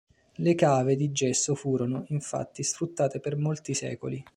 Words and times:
Le 0.37 0.55
cave 0.55 0.95
di 0.95 1.11
gesso 1.11 1.53
furono, 1.53 2.05
infatti, 2.07 2.63
sfruttate 2.63 3.19
per 3.19 3.37
molti 3.37 3.75
secoli. 3.75 4.23